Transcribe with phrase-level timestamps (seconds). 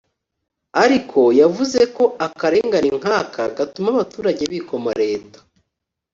[0.83, 5.39] ariko yavuze ko akarengane nk’aka gatuma abaturage bikoma Leta